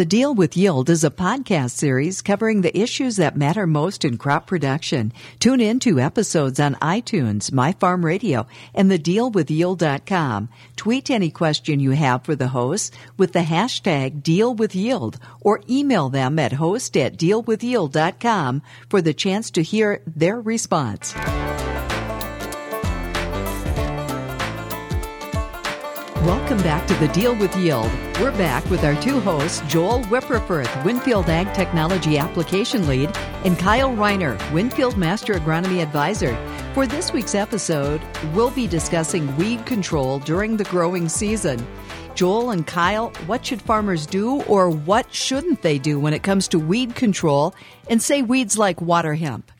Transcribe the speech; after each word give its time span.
The 0.00 0.06
Deal 0.06 0.34
with 0.34 0.56
Yield 0.56 0.88
is 0.88 1.04
a 1.04 1.10
podcast 1.10 1.72
series 1.72 2.22
covering 2.22 2.62
the 2.62 2.74
issues 2.74 3.16
that 3.16 3.36
matter 3.36 3.66
most 3.66 4.02
in 4.02 4.16
crop 4.16 4.46
production. 4.46 5.12
Tune 5.40 5.60
in 5.60 5.78
to 5.80 6.00
episodes 6.00 6.58
on 6.58 6.74
iTunes, 6.76 7.52
My 7.52 7.72
Farm 7.72 8.02
Radio, 8.02 8.46
and 8.74 8.90
thedealwithyield.com. 8.90 10.48
Tweet 10.76 11.10
any 11.10 11.30
question 11.30 11.80
you 11.80 11.90
have 11.90 12.24
for 12.24 12.34
the 12.34 12.48
hosts 12.48 12.96
with 13.18 13.34
the 13.34 13.40
hashtag 13.40 14.22
DealWithYield 14.22 15.16
or 15.42 15.60
email 15.68 16.08
them 16.08 16.38
at 16.38 16.52
host 16.52 16.96
at 16.96 17.18
dealwithyield.com 17.18 18.62
for 18.88 19.02
the 19.02 19.12
chance 19.12 19.50
to 19.50 19.62
hear 19.62 20.00
their 20.06 20.40
response. 20.40 21.14
Welcome 26.24 26.58
back 26.58 26.86
to 26.86 26.94
the 26.96 27.08
Deal 27.08 27.34
with 27.34 27.56
Yield. 27.56 27.90
We're 28.20 28.30
back 28.32 28.68
with 28.68 28.84
our 28.84 28.94
two 29.00 29.20
hosts, 29.20 29.62
Joel 29.66 30.00
Wipperfurth, 30.02 30.84
Winfield 30.84 31.30
Ag 31.30 31.54
Technology 31.54 32.18
Application 32.18 32.86
Lead, 32.86 33.16
and 33.46 33.58
Kyle 33.58 33.92
Reiner, 33.92 34.36
Winfield 34.52 34.98
Master 34.98 35.32
Agronomy 35.32 35.82
Advisor. 35.82 36.36
For 36.74 36.86
this 36.86 37.10
week's 37.10 37.34
episode, 37.34 38.02
we'll 38.34 38.50
be 38.50 38.66
discussing 38.66 39.34
weed 39.38 39.64
control 39.64 40.18
during 40.18 40.58
the 40.58 40.64
growing 40.64 41.08
season. 41.08 41.66
Joel 42.14 42.50
and 42.50 42.66
Kyle, 42.66 43.14
what 43.24 43.46
should 43.46 43.62
farmers 43.62 44.04
do 44.04 44.42
or 44.42 44.68
what 44.68 45.10
shouldn't 45.14 45.62
they 45.62 45.78
do 45.78 45.98
when 45.98 46.12
it 46.12 46.22
comes 46.22 46.48
to 46.48 46.58
weed 46.58 46.94
control 46.94 47.54
and 47.88 48.02
say 48.02 48.20
weeds 48.20 48.58
like 48.58 48.82
water 48.82 49.14
hemp? 49.14 49.50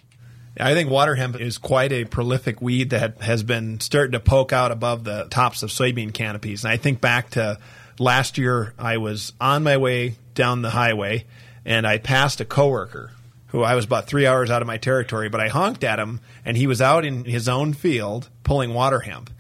I 0.60 0.74
think 0.74 0.90
water 0.90 1.14
hemp 1.14 1.40
is 1.40 1.58
quite 1.58 1.92
a 1.92 2.04
prolific 2.04 2.60
weed 2.60 2.90
that 2.90 3.20
has 3.22 3.42
been 3.42 3.80
starting 3.80 4.12
to 4.12 4.20
poke 4.20 4.52
out 4.52 4.70
above 4.70 5.04
the 5.04 5.26
tops 5.30 5.62
of 5.62 5.70
soybean 5.70 6.12
canopies. 6.12 6.64
And 6.64 6.72
I 6.72 6.76
think 6.76 7.00
back 7.00 7.30
to 7.30 7.58
last 7.98 8.38
year, 8.38 8.74
I 8.78 8.98
was 8.98 9.32
on 9.40 9.62
my 9.62 9.76
way 9.76 10.16
down 10.34 10.62
the 10.62 10.70
highway 10.70 11.26
and 11.64 11.86
I 11.86 11.98
passed 11.98 12.40
a 12.40 12.44
coworker 12.44 13.12
who 13.48 13.62
I 13.62 13.74
was 13.74 13.84
about 13.84 14.06
three 14.06 14.26
hours 14.26 14.50
out 14.50 14.62
of 14.62 14.68
my 14.68 14.78
territory, 14.78 15.28
but 15.28 15.40
I 15.40 15.48
honked 15.48 15.84
at 15.84 15.98
him 15.98 16.20
and 16.44 16.56
he 16.56 16.66
was 16.66 16.80
out 16.80 17.04
in 17.04 17.24
his 17.24 17.48
own 17.48 17.72
field 17.72 18.28
pulling 18.44 18.72
water 18.74 19.00
hemp. 19.00 19.30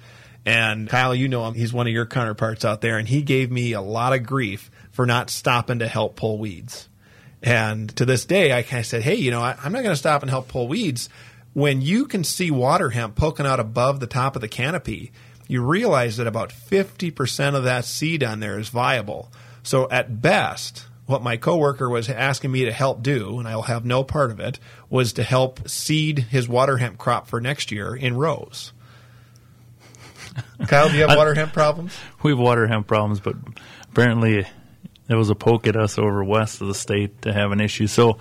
And 0.44 0.88
Kyle, 0.88 1.14
you 1.14 1.28
know 1.28 1.46
him, 1.46 1.54
he's 1.54 1.72
one 1.72 1.86
of 1.86 1.92
your 1.92 2.06
counterparts 2.06 2.64
out 2.64 2.80
there, 2.80 2.98
and 2.98 3.06
he 3.06 3.22
gave 3.22 3.50
me 3.50 3.72
a 3.72 3.80
lot 3.80 4.14
of 4.14 4.24
grief 4.24 4.70
for 4.90 5.06
not 5.06 5.30
stopping 5.30 5.80
to 5.80 5.86
help 5.86 6.16
pull 6.16 6.38
weeds. 6.38 6.88
And 7.42 7.94
to 7.96 8.04
this 8.04 8.24
day, 8.24 8.52
I 8.52 8.62
kind 8.62 8.80
of 8.80 8.86
said, 8.86 9.02
hey, 9.02 9.14
you 9.14 9.30
know, 9.30 9.40
I, 9.40 9.56
I'm 9.62 9.72
not 9.72 9.82
going 9.82 9.92
to 9.92 9.96
stop 9.96 10.22
and 10.22 10.30
help 10.30 10.48
pull 10.48 10.68
weeds. 10.68 11.08
When 11.52 11.80
you 11.80 12.06
can 12.06 12.22
see 12.22 12.50
water 12.50 12.90
hemp 12.90 13.16
poking 13.16 13.46
out 13.46 13.60
above 13.60 13.98
the 13.98 14.06
top 14.06 14.36
of 14.36 14.42
the 14.42 14.48
canopy, 14.48 15.10
you 15.48 15.62
realize 15.62 16.18
that 16.18 16.26
about 16.26 16.50
50% 16.50 17.54
of 17.56 17.64
that 17.64 17.84
seed 17.84 18.22
on 18.22 18.40
there 18.40 18.58
is 18.58 18.68
viable. 18.68 19.32
So 19.62 19.90
at 19.90 20.22
best, 20.22 20.86
what 21.06 21.22
my 21.22 21.36
coworker 21.36 21.88
was 21.88 22.08
asking 22.08 22.52
me 22.52 22.66
to 22.66 22.72
help 22.72 23.02
do, 23.02 23.38
and 23.38 23.48
I'll 23.48 23.62
have 23.62 23.84
no 23.84 24.04
part 24.04 24.30
of 24.30 24.38
it, 24.38 24.60
was 24.88 25.14
to 25.14 25.24
help 25.24 25.68
seed 25.68 26.20
his 26.20 26.48
water 26.48 26.76
hemp 26.76 26.98
crop 26.98 27.26
for 27.26 27.40
next 27.40 27.72
year 27.72 27.96
in 27.96 28.16
rows. 28.16 28.72
Kyle, 30.68 30.88
do 30.88 30.94
you 30.94 31.06
have 31.06 31.18
water 31.18 31.34
hemp 31.34 31.52
problems? 31.52 31.98
We 32.22 32.30
have 32.30 32.38
water 32.38 32.68
hemp 32.68 32.86
problems, 32.86 33.18
but 33.18 33.34
apparently 33.90 34.46
there 35.10 35.18
was 35.18 35.28
a 35.28 35.34
poke 35.34 35.66
at 35.66 35.74
us 35.74 35.98
over 35.98 36.22
west 36.22 36.60
of 36.60 36.68
the 36.68 36.74
state 36.74 37.22
to 37.22 37.32
have 37.32 37.50
an 37.50 37.60
issue. 37.60 37.88
So, 37.88 38.18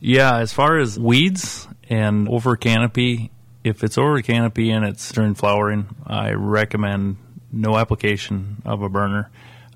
yeah, 0.00 0.38
as 0.38 0.50
far 0.50 0.78
as 0.78 0.98
weeds 0.98 1.68
and 1.90 2.26
over 2.26 2.56
canopy, 2.56 3.30
if 3.62 3.84
it's 3.84 3.98
over 3.98 4.22
canopy 4.22 4.70
and 4.70 4.82
it's 4.82 5.12
during 5.12 5.34
flowering, 5.34 5.94
I 6.06 6.32
recommend 6.32 7.18
no 7.52 7.76
application 7.76 8.62
of 8.64 8.80
a 8.80 8.88
burner. 8.88 9.30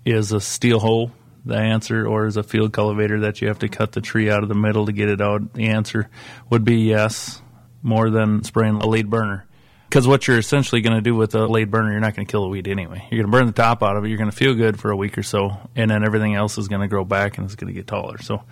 Is 0.06 0.32
a 0.32 0.40
steel 0.40 0.80
hoe 0.80 1.12
the 1.44 1.58
answer, 1.58 2.06
or 2.06 2.24
is 2.24 2.38
a 2.38 2.42
field 2.42 2.72
cultivator 2.72 3.20
that 3.20 3.42
you 3.42 3.48
have 3.48 3.58
to 3.58 3.68
cut 3.68 3.92
the 3.92 4.00
tree 4.00 4.30
out 4.30 4.42
of 4.42 4.48
the 4.48 4.54
middle 4.54 4.86
to 4.86 4.92
get 4.92 5.10
it 5.10 5.20
out? 5.20 5.52
The 5.52 5.66
answer 5.66 6.08
would 6.48 6.64
be 6.64 6.76
yes, 6.76 7.42
more 7.82 8.08
than 8.08 8.44
spraying 8.44 8.76
a 8.76 8.86
lead 8.86 9.10
burner. 9.10 9.46
Because 9.90 10.06
what 10.06 10.28
you're 10.28 10.38
essentially 10.38 10.82
going 10.82 10.94
to 10.94 11.02
do 11.02 11.16
with 11.16 11.34
a 11.34 11.48
blade 11.48 11.68
burner, 11.68 11.90
you're 11.90 12.00
not 12.00 12.14
going 12.14 12.24
to 12.24 12.30
kill 12.30 12.42
the 12.42 12.48
weed 12.48 12.68
anyway. 12.68 13.04
You're 13.10 13.24
going 13.24 13.32
to 13.32 13.36
burn 13.36 13.46
the 13.46 13.52
top 13.52 13.82
out 13.82 13.96
of 13.96 14.04
it. 14.04 14.08
You're 14.08 14.18
going 14.18 14.30
to 14.30 14.36
feel 14.36 14.54
good 14.54 14.78
for 14.78 14.92
a 14.92 14.96
week 14.96 15.18
or 15.18 15.24
so, 15.24 15.58
and 15.74 15.90
then 15.90 16.04
everything 16.04 16.36
else 16.36 16.58
is 16.58 16.68
going 16.68 16.82
to 16.82 16.86
grow 16.86 17.04
back 17.04 17.38
and 17.38 17.44
it's 17.44 17.56
going 17.56 17.74
to 17.74 17.76
get 17.76 17.88
taller. 17.88 18.18
So, 18.18 18.44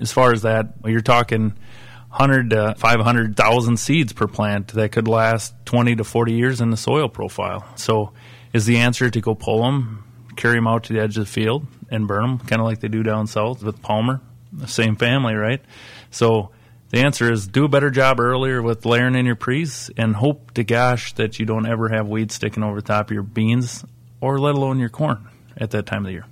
as 0.00 0.12
far 0.12 0.32
as 0.32 0.42
that, 0.42 0.76
you're 0.86 1.02
talking 1.02 1.52
100 2.08 2.50
to 2.50 2.74
500,000 2.78 3.76
seeds 3.76 4.14
per 4.14 4.26
plant 4.26 4.68
that 4.68 4.90
could 4.92 5.08
last 5.08 5.52
20 5.66 5.96
to 5.96 6.04
40 6.04 6.32
years 6.32 6.62
in 6.62 6.70
the 6.70 6.76
soil 6.78 7.10
profile. 7.10 7.66
So, 7.76 8.14
is 8.54 8.64
the 8.64 8.78
answer 8.78 9.10
to 9.10 9.20
go 9.20 9.34
pull 9.34 9.64
them, 9.64 10.04
carry 10.36 10.54
them 10.54 10.66
out 10.66 10.84
to 10.84 10.94
the 10.94 11.00
edge 11.00 11.18
of 11.18 11.26
the 11.26 11.30
field, 11.30 11.66
and 11.90 12.08
burn 12.08 12.22
them, 12.22 12.38
kind 12.38 12.62
of 12.62 12.66
like 12.66 12.80
they 12.80 12.88
do 12.88 13.02
down 13.02 13.26
south 13.26 13.62
with 13.62 13.82
Palmer, 13.82 14.22
the 14.54 14.66
same 14.66 14.96
family, 14.96 15.34
right? 15.34 15.60
So, 16.10 16.52
the 16.90 16.98
answer 16.98 17.30
is 17.30 17.46
do 17.46 17.64
a 17.64 17.68
better 17.68 17.90
job 17.90 18.20
earlier 18.20 18.62
with 18.62 18.86
layering 18.86 19.14
in 19.14 19.26
your 19.26 19.36
pre's 19.36 19.90
and 19.96 20.16
hope 20.16 20.54
to 20.54 20.64
gosh 20.64 21.12
that 21.14 21.38
you 21.38 21.46
don't 21.46 21.66
ever 21.66 21.88
have 21.88 22.08
weeds 22.08 22.34
sticking 22.34 22.62
over 22.62 22.76
the 22.80 22.86
top 22.86 23.10
of 23.10 23.14
your 23.14 23.22
beans 23.22 23.84
or 24.20 24.38
let 24.38 24.54
alone 24.54 24.78
your 24.78 24.88
corn 24.88 25.28
at 25.56 25.70
that 25.70 25.86
time 25.86 25.98
of 25.98 26.06
the 26.06 26.12
year. 26.12 26.26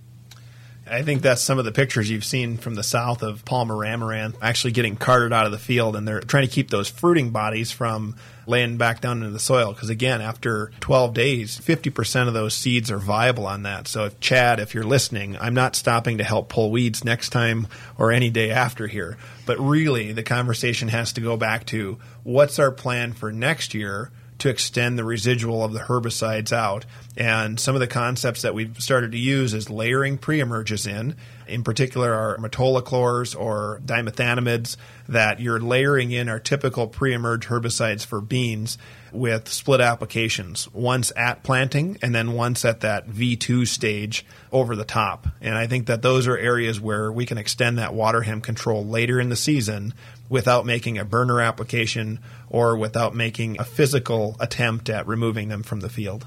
I 0.88 1.02
think 1.02 1.22
that's 1.22 1.42
some 1.42 1.58
of 1.58 1.64
the 1.64 1.72
pictures 1.72 2.08
you've 2.08 2.24
seen 2.24 2.58
from 2.58 2.76
the 2.76 2.84
south 2.84 3.22
of 3.22 3.44
Palmer 3.44 3.84
amaranth 3.84 4.36
actually 4.40 4.70
getting 4.70 4.96
carted 4.96 5.32
out 5.32 5.44
of 5.44 5.50
the 5.50 5.58
field, 5.58 5.96
and 5.96 6.06
they're 6.06 6.20
trying 6.20 6.46
to 6.46 6.52
keep 6.52 6.70
those 6.70 6.88
fruiting 6.88 7.30
bodies 7.30 7.72
from 7.72 8.14
laying 8.46 8.76
back 8.76 9.00
down 9.00 9.18
into 9.18 9.30
the 9.30 9.40
soil. 9.40 9.72
Because 9.72 9.90
again, 9.90 10.20
after 10.20 10.70
12 10.78 11.12
days, 11.12 11.58
50% 11.58 12.28
of 12.28 12.34
those 12.34 12.54
seeds 12.54 12.90
are 12.92 12.98
viable 12.98 13.46
on 13.46 13.64
that. 13.64 13.88
So, 13.88 14.04
if 14.04 14.20
Chad, 14.20 14.60
if 14.60 14.74
you're 14.74 14.84
listening, 14.84 15.36
I'm 15.40 15.54
not 15.54 15.74
stopping 15.74 16.18
to 16.18 16.24
help 16.24 16.48
pull 16.48 16.70
weeds 16.70 17.04
next 17.04 17.30
time 17.30 17.66
or 17.98 18.12
any 18.12 18.30
day 18.30 18.52
after 18.52 18.86
here. 18.86 19.16
But 19.44 19.58
really, 19.58 20.12
the 20.12 20.22
conversation 20.22 20.88
has 20.88 21.12
to 21.14 21.20
go 21.20 21.36
back 21.36 21.66
to 21.66 21.98
what's 22.22 22.60
our 22.60 22.70
plan 22.70 23.12
for 23.12 23.32
next 23.32 23.74
year 23.74 24.12
to 24.38 24.48
extend 24.48 24.98
the 24.98 25.04
residual 25.04 25.64
of 25.64 25.72
the 25.72 25.80
herbicides 25.80 26.52
out. 26.52 26.84
And 27.16 27.58
some 27.58 27.74
of 27.74 27.80
the 27.80 27.86
concepts 27.86 28.42
that 28.42 28.54
we've 28.54 28.78
started 28.80 29.12
to 29.12 29.18
use 29.18 29.54
is 29.54 29.70
layering 29.70 30.18
pre-emerges 30.18 30.86
in. 30.86 31.16
In 31.46 31.62
particular, 31.62 32.12
our 32.12 32.36
metolachlors 32.38 33.38
or 33.38 33.80
dimethenamids 33.84 34.76
that 35.08 35.40
you're 35.40 35.60
layering 35.60 36.10
in 36.10 36.28
our 36.28 36.40
typical 36.40 36.88
pre-emerge 36.88 37.46
herbicides 37.46 38.04
for 38.04 38.20
beans 38.20 38.76
with 39.12 39.48
split 39.48 39.80
applications, 39.80 40.70
once 40.72 41.12
at 41.16 41.42
planting 41.42 41.96
and 42.02 42.14
then 42.14 42.32
once 42.32 42.64
at 42.64 42.80
that 42.80 43.08
V2 43.08 43.66
stage 43.66 44.26
over 44.52 44.76
the 44.76 44.84
top. 44.84 45.28
And 45.40 45.54
I 45.56 45.66
think 45.66 45.86
that 45.86 46.02
those 46.02 46.26
are 46.26 46.36
areas 46.36 46.80
where 46.80 47.10
we 47.10 47.24
can 47.24 47.38
extend 47.38 47.78
that 47.78 47.94
water 47.94 48.22
hemp 48.22 48.44
control 48.44 48.84
later 48.84 49.20
in 49.20 49.28
the 49.28 49.36
season 49.36 49.94
without 50.28 50.66
making 50.66 50.98
a 50.98 51.04
burner 51.04 51.40
application 51.40 52.20
or 52.48 52.76
without 52.76 53.14
making 53.14 53.58
a 53.60 53.64
physical 53.64 54.36
attempt 54.40 54.88
at 54.88 55.06
removing 55.06 55.48
them 55.48 55.62
from 55.62 55.80
the 55.80 55.88
field. 55.88 56.26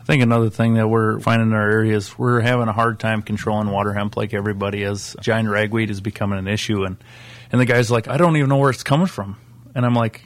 I 0.00 0.04
think 0.04 0.22
another 0.22 0.48
thing 0.48 0.74
that 0.74 0.88
we're 0.88 1.20
finding 1.20 1.48
in 1.48 1.54
our 1.54 1.70
area 1.70 1.94
is 1.94 2.18
we're 2.18 2.40
having 2.40 2.68
a 2.68 2.72
hard 2.72 2.98
time 2.98 3.20
controlling 3.20 3.68
water 3.68 3.92
hemp 3.92 4.16
like 4.16 4.32
everybody 4.32 4.82
is. 4.82 5.14
Giant 5.20 5.48
ragweed 5.48 5.90
is 5.90 6.00
becoming 6.00 6.38
an 6.38 6.48
issue, 6.48 6.84
and 6.84 6.96
and 7.52 7.60
the 7.60 7.66
guy's 7.66 7.90
like, 7.90 8.08
I 8.08 8.16
don't 8.16 8.36
even 8.36 8.48
know 8.48 8.56
where 8.56 8.70
it's 8.70 8.82
coming 8.82 9.06
from, 9.06 9.36
and 9.74 9.84
I'm 9.84 9.94
like, 9.94 10.24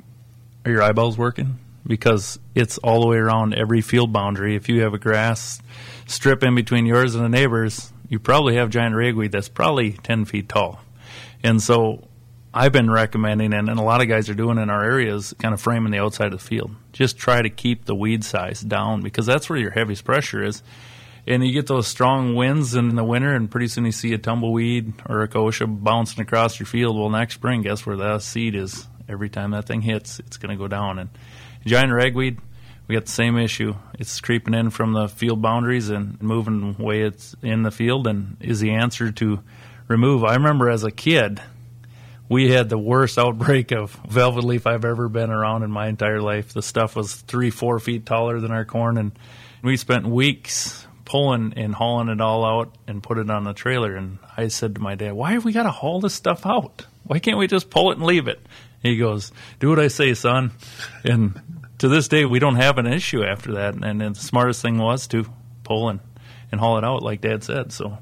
Are 0.65 0.71
your 0.71 0.83
eyeballs 0.83 1.19
working? 1.19 1.59
Because 1.85 2.39
it's 2.55 2.79
all 2.79 3.01
the 3.01 3.09
way 3.09 3.17
around 3.17 3.55
every 3.55 3.81
field 3.81 4.13
boundary. 4.13 4.55
If 4.55 4.69
you 4.69 4.83
have 4.83 4.95
a 4.95 4.99
grass 4.99 5.61
strip 6.07 6.45
in 6.45 6.55
between 6.55 6.87
yours 6.87 7.17
and 7.17 7.25
the 7.25 7.29
neighbors, 7.29 7.93
you 8.09 8.21
probably 8.21 8.55
have 8.55 8.71
giant 8.71 8.95
ragweed 8.95 9.33
that's 9.33 9.49
probably 9.49 9.95
ten 9.95 10.25
feet 10.27 10.49
tall, 10.49 10.81
and 11.43 11.61
so 11.61 12.07
I've 12.55 12.73
been 12.73 12.91
recommending, 12.91 13.55
and, 13.55 13.71
and, 13.71 13.79
a 13.79 13.83
lot 13.83 14.03
of 14.03 14.09
guys 14.09 14.29
are 14.29 14.35
doing 14.35 14.59
in 14.59 14.69
our 14.69 14.85
areas, 14.85 15.35
kind 15.39 15.55
of 15.55 15.61
framing 15.61 15.91
the 15.91 16.01
outside 16.01 16.35
of 16.35 16.39
the 16.39 16.45
field. 16.47 16.73
Just 16.93 17.17
try 17.17 17.41
to 17.41 17.49
keep 17.49 17.87
the 17.87 17.95
weed 17.95 18.25
size 18.25 18.61
down 18.61 19.01
because 19.01 19.25
that's 19.25 19.49
where 19.49 19.59
your 19.59 19.71
heaviest 19.71 20.05
pressure 20.05 20.45
is. 20.45 20.63
And 21.27 21.43
you 21.47 21.53
get 21.53 21.67
those 21.67 21.87
strong 21.87 22.35
winds 22.35 22.75
in 22.75 22.95
the 22.95 23.05
winter, 23.05 23.35
and 23.35 23.51
pretty 23.51 23.69
soon 23.69 23.87
you 23.87 23.93
see 23.93 24.13
a 24.13 24.19
tumbleweed 24.19 24.93
or 25.09 25.23
a 25.23 25.29
kochia 25.29 25.67
bouncing 25.67 26.21
across 26.21 26.61
your 26.61 26.67
field. 26.67 26.99
Well, 26.99 27.09
next 27.09 27.35
spring, 27.35 27.63
guess 27.63 27.87
where 27.87 27.97
that 27.97 28.21
seed 28.21 28.55
is? 28.55 28.87
Every 29.09 29.31
time 29.31 29.53
that 29.53 29.67
thing 29.67 29.81
hits, 29.81 30.19
it's 30.19 30.37
going 30.37 30.51
to 30.51 30.63
go 30.63 30.69
down. 30.69 30.99
And 30.99 31.09
giant 31.65 31.93
ragweed, 31.93 32.39
we 32.87 32.97
got 32.97 33.07
the 33.07 33.13
same 33.13 33.39
issue. 33.39 33.77
It's 33.99 34.21
creeping 34.21 34.53
in 34.53 34.69
from 34.69 34.93
the 34.93 35.09
field 35.09 35.41
boundaries 35.41 35.89
and 35.89 36.21
moving 36.21 36.77
way 36.77 37.03
it's 37.03 37.35
in 37.41 37.63
the 37.63 37.71
field, 37.71 38.07
and 38.07 38.37
is 38.41 38.61
the 38.61 38.73
answer 38.73 39.11
to 39.13 39.41
remove. 39.89 40.23
I 40.23 40.35
remember 40.35 40.69
as 40.69 40.85
a 40.85 40.91
kid 40.91 41.41
we 42.33 42.51
had 42.51 42.71
the 42.71 42.79
worst 42.79 43.19
outbreak 43.19 43.73
of 43.73 43.93
velvet 44.09 44.43
leaf 44.43 44.67
I've 44.67 44.87
ever 44.87 45.09
been 45.11 45.31
around 45.31 45.65
in 45.65 45.71
my 45.71 45.89
entire 45.89 46.21
life. 46.23 46.55
The 46.55 46.63
stuff 46.63 46.97
was 46.97 47.15
three, 47.15 47.51
four 47.51 47.79
feet 47.79 48.07
taller 48.07 48.41
than 48.41 48.51
our 48.51 48.65
corn, 48.65 48.97
and 48.97 49.13
we 49.63 49.77
spent 49.77 50.07
weeks 50.07 50.87
pulling 51.05 51.53
and 51.57 51.75
hauling 51.75 52.09
it 52.09 52.23
all 52.23 52.45
out 52.45 52.75
and 52.87 53.03
put 53.03 53.19
it 53.19 53.31
on 53.31 53.45
the 53.45 53.53
trailer. 53.53 53.95
And 53.95 54.19
I 54.35 54.49
said 54.49 54.77
to 54.77 54.81
my 54.81 54.95
dad, 54.95 55.13
"Why 55.13 55.33
have 55.33 55.45
we 55.45 55.53
got 55.53 55.65
to 55.65 55.71
haul 55.71 56.01
this 56.01 56.15
stuff 56.15 56.47
out? 56.47 56.87
Why 57.05 57.19
can't 57.19 57.37
we 57.37 57.47
just 57.47 57.69
pull 57.69 57.91
it 57.91 57.99
and 57.99 58.07
leave 58.07 58.29
it?" 58.29 58.41
He 58.83 58.97
goes, 58.97 59.31
"Do 59.61 59.69
what 59.69 59.79
I 59.79 59.89
say, 59.89 60.15
son." 60.15 60.53
And 61.05 61.39
to 61.79 61.89
this 61.89 62.09
day, 62.09 62.25
we 62.25 62.39
don't 62.39 62.57
have 62.57 62.79
an 62.79 62.87
issue 62.87 63.23
after 63.23 63.53
that. 63.53 63.75
And 63.75 64.01
the 64.01 64.15
smartest 64.15 64.63
thing 64.63 64.79
was 64.79 65.07
to 65.09 65.27
pull 65.65 65.91
and, 65.91 66.01
and 66.51 66.59
haul 66.61 66.79
it 66.79 66.85
out, 66.85 67.03
like 67.03 67.21
Dad 67.21 67.45
said. 67.45 67.73
So 67.73 67.99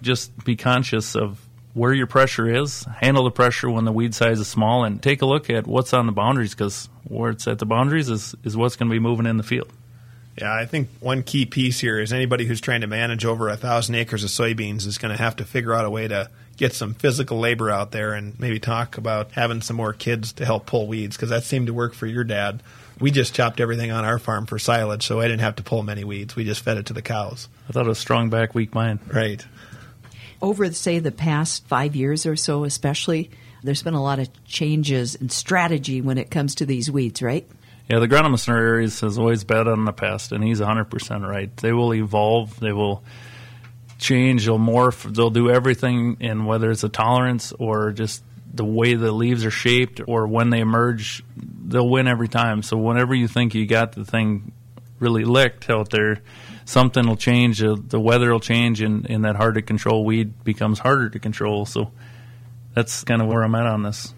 just 0.00 0.44
be 0.44 0.56
conscious 0.56 1.14
of 1.14 1.45
where 1.76 1.92
your 1.92 2.06
pressure 2.06 2.48
is, 2.48 2.84
handle 2.84 3.24
the 3.24 3.30
pressure 3.30 3.68
when 3.68 3.84
the 3.84 3.92
weed 3.92 4.14
size 4.14 4.40
is 4.40 4.48
small, 4.48 4.84
and 4.84 5.02
take 5.02 5.20
a 5.20 5.26
look 5.26 5.50
at 5.50 5.66
what's 5.66 5.92
on 5.92 6.06
the 6.06 6.12
boundaries 6.12 6.54
because 6.54 6.88
where 7.04 7.32
it's 7.32 7.46
at 7.46 7.58
the 7.58 7.66
boundaries 7.66 8.08
is, 8.08 8.34
is 8.44 8.56
what's 8.56 8.76
going 8.76 8.88
to 8.88 8.94
be 8.94 8.98
moving 8.98 9.26
in 9.26 9.36
the 9.36 9.42
field. 9.42 9.70
Yeah, 10.38 10.54
I 10.54 10.64
think 10.64 10.88
one 11.00 11.22
key 11.22 11.44
piece 11.44 11.78
here 11.78 12.00
is 12.00 12.14
anybody 12.14 12.46
who's 12.46 12.62
trying 12.62 12.80
to 12.80 12.86
manage 12.86 13.26
over 13.26 13.50
a 13.50 13.58
thousand 13.58 13.94
acres 13.96 14.24
of 14.24 14.30
soybeans 14.30 14.86
is 14.86 14.96
going 14.96 15.14
to 15.14 15.22
have 15.22 15.36
to 15.36 15.44
figure 15.44 15.74
out 15.74 15.84
a 15.84 15.90
way 15.90 16.08
to 16.08 16.30
get 16.56 16.72
some 16.72 16.94
physical 16.94 17.38
labor 17.38 17.70
out 17.70 17.90
there 17.90 18.14
and 18.14 18.40
maybe 18.40 18.58
talk 18.58 18.96
about 18.96 19.32
having 19.32 19.60
some 19.60 19.76
more 19.76 19.92
kids 19.92 20.32
to 20.32 20.46
help 20.46 20.64
pull 20.64 20.86
weeds 20.86 21.14
because 21.14 21.28
that 21.28 21.44
seemed 21.44 21.66
to 21.66 21.74
work 21.74 21.92
for 21.92 22.06
your 22.06 22.24
dad. 22.24 22.62
We 23.00 23.10
just 23.10 23.34
chopped 23.34 23.60
everything 23.60 23.90
on 23.90 24.06
our 24.06 24.18
farm 24.18 24.46
for 24.46 24.58
silage, 24.58 25.06
so 25.06 25.20
I 25.20 25.24
didn't 25.24 25.42
have 25.42 25.56
to 25.56 25.62
pull 25.62 25.82
many 25.82 26.04
weeds. 26.04 26.34
We 26.36 26.44
just 26.44 26.62
fed 26.62 26.78
it 26.78 26.86
to 26.86 26.94
the 26.94 27.02
cows. 27.02 27.48
I 27.68 27.72
thought 27.72 27.84
it 27.84 27.90
was 27.90 27.98
strong 27.98 28.30
back, 28.30 28.54
weak 28.54 28.74
mind. 28.74 29.00
Right. 29.12 29.44
Over, 30.42 30.72
say, 30.72 30.98
the 30.98 31.12
past 31.12 31.66
five 31.66 31.96
years 31.96 32.26
or 32.26 32.36
so, 32.36 32.64
especially, 32.64 33.30
there's 33.62 33.82
been 33.82 33.94
a 33.94 34.02
lot 34.02 34.18
of 34.18 34.44
changes 34.44 35.14
in 35.14 35.28
strategy 35.28 36.00
when 36.00 36.18
it 36.18 36.30
comes 36.30 36.56
to 36.56 36.66
these 36.66 36.90
weeds, 36.90 37.22
right? 37.22 37.48
Yeah, 37.90 38.00
the 38.00 38.08
agronomist 38.08 38.48
in 38.48 38.54
our 38.54 38.60
areas 38.60 39.00
has 39.00 39.18
always 39.18 39.44
bet 39.44 39.68
on 39.68 39.84
the 39.84 39.92
pest, 39.92 40.32
and 40.32 40.42
he's 40.42 40.60
100% 40.60 41.28
right. 41.28 41.56
They 41.56 41.72
will 41.72 41.94
evolve, 41.94 42.58
they 42.58 42.72
will 42.72 43.04
change, 43.98 44.44
they'll 44.44 44.58
morph, 44.58 45.14
they'll 45.14 45.30
do 45.30 45.50
everything, 45.50 46.16
and 46.20 46.46
whether 46.46 46.70
it's 46.70 46.84
a 46.84 46.88
tolerance 46.88 47.52
or 47.52 47.92
just 47.92 48.22
the 48.52 48.64
way 48.64 48.94
the 48.94 49.12
leaves 49.12 49.44
are 49.44 49.50
shaped 49.50 50.00
or 50.06 50.26
when 50.26 50.50
they 50.50 50.60
emerge, 50.60 51.22
they'll 51.36 51.88
win 51.88 52.08
every 52.08 52.28
time. 52.28 52.62
So 52.62 52.76
whenever 52.76 53.14
you 53.14 53.28
think 53.28 53.54
you 53.54 53.66
got 53.66 53.92
the 53.92 54.04
thing 54.04 54.52
really 54.98 55.24
licked 55.24 55.70
out 55.70 55.90
there, 55.90 56.22
something 56.66 57.06
will 57.06 57.16
change, 57.16 57.62
uh, 57.62 57.76
the 57.78 58.00
weather 58.00 58.30
will 58.30 58.40
change, 58.40 58.82
and, 58.82 59.08
and 59.08 59.24
that 59.24 59.36
hard 59.36 59.54
to 59.54 59.62
control 59.62 60.04
weed 60.04 60.44
becomes 60.44 60.80
harder 60.80 61.08
to 61.08 61.18
control. 61.18 61.64
So 61.64 61.90
that's 62.74 63.04
kind 63.04 63.22
of 63.22 63.28
where 63.28 63.42
I'm 63.42 63.54
at 63.54 63.66
on 63.66 63.82
this. 63.82 64.12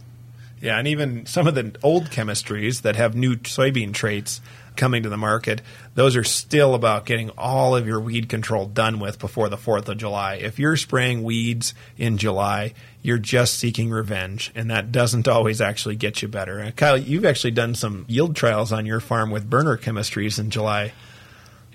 Yeah, 0.60 0.76
and 0.76 0.88
even 0.88 1.24
some 1.26 1.46
of 1.46 1.54
the 1.54 1.76
old 1.84 2.06
chemistries 2.06 2.82
that 2.82 2.96
have 2.96 3.14
new 3.14 3.36
soybean 3.36 3.94
traits 3.94 4.40
coming 4.74 5.04
to 5.04 5.08
the 5.08 5.16
market, 5.16 5.60
those 5.94 6.16
are 6.16 6.24
still 6.24 6.74
about 6.74 7.06
getting 7.06 7.30
all 7.38 7.76
of 7.76 7.86
your 7.86 8.00
weed 8.00 8.28
control 8.28 8.66
done 8.66 8.98
with 8.98 9.20
before 9.20 9.48
the 9.48 9.56
4th 9.56 9.88
of 9.88 9.98
July. 9.98 10.34
If 10.34 10.58
you're 10.58 10.76
spraying 10.76 11.22
weeds 11.22 11.74
in 11.96 12.18
July, 12.18 12.74
you're 13.02 13.18
just 13.18 13.54
seeking 13.54 13.90
revenge, 13.90 14.50
and 14.54 14.70
that 14.70 14.90
doesn't 14.90 15.28
always 15.28 15.60
actually 15.60 15.96
get 15.96 16.22
you 16.22 16.28
better. 16.28 16.72
Kyle, 16.74 16.98
you've 16.98 17.24
actually 17.24 17.52
done 17.52 17.74
some 17.76 18.04
yield 18.08 18.34
trials 18.34 18.72
on 18.72 18.86
your 18.86 19.00
farm 19.00 19.30
with 19.30 19.48
burner 19.48 19.76
chemistries 19.76 20.40
in 20.40 20.50
July. 20.50 20.92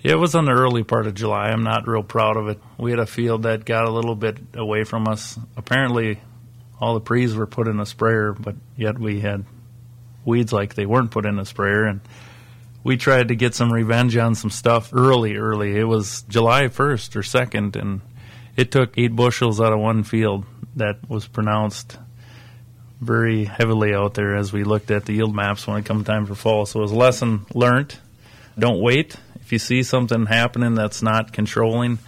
It 0.04 0.16
was 0.16 0.34
on 0.34 0.44
the 0.44 0.52
early 0.52 0.84
part 0.84 1.06
of 1.06 1.14
July. 1.14 1.48
I'm 1.48 1.62
not 1.62 1.88
real 1.88 2.02
proud 2.02 2.36
of 2.36 2.48
it. 2.48 2.60
We 2.76 2.90
had 2.90 3.00
a 3.00 3.06
field 3.06 3.44
that 3.44 3.64
got 3.64 3.86
a 3.86 3.90
little 3.90 4.14
bit 4.14 4.36
away 4.52 4.84
from 4.84 5.08
us. 5.08 5.38
Apparently, 5.56 6.20
all 6.78 6.92
the 6.92 7.00
pre's 7.00 7.34
were 7.34 7.46
put 7.46 7.68
in 7.68 7.80
a 7.80 7.86
sprayer, 7.86 8.34
but 8.34 8.54
yet 8.76 8.98
we 8.98 9.20
had 9.20 9.46
weeds 10.26 10.52
like 10.52 10.74
they 10.74 10.84
weren't 10.84 11.10
put 11.10 11.24
in 11.24 11.38
a 11.38 11.46
sprayer. 11.46 11.84
And 11.86 12.02
we 12.82 12.98
tried 12.98 13.28
to 13.28 13.34
get 13.34 13.54
some 13.54 13.72
revenge 13.72 14.14
on 14.18 14.34
some 14.34 14.50
stuff 14.50 14.90
early, 14.92 15.36
early. 15.36 15.74
It 15.74 15.84
was 15.84 16.20
July 16.28 16.64
1st 16.64 17.16
or 17.16 17.22
2nd, 17.22 17.74
and 17.74 18.02
it 18.58 18.70
took 18.70 18.98
eight 18.98 19.16
bushels 19.16 19.58
out 19.58 19.72
of 19.72 19.80
one 19.80 20.02
field 20.02 20.44
that 20.76 21.08
was 21.08 21.26
pronounced 21.26 21.96
very 23.00 23.46
heavily 23.46 23.94
out 23.94 24.12
there 24.12 24.36
as 24.36 24.52
we 24.52 24.64
looked 24.64 24.90
at 24.90 25.06
the 25.06 25.14
yield 25.14 25.34
maps 25.34 25.66
when 25.66 25.78
it 25.78 25.86
come 25.86 26.04
time 26.04 26.26
for 26.26 26.34
fall. 26.34 26.66
So 26.66 26.80
it 26.80 26.82
was 26.82 26.92
a 26.92 26.96
lesson 26.96 27.46
learned. 27.54 27.96
Don't 28.58 28.82
wait. 28.82 29.16
If 29.44 29.52
you 29.52 29.58
see 29.58 29.82
something 29.82 30.24
happening 30.24 30.74
that's 30.74 31.02
not 31.02 31.34
controlling, 31.34 31.98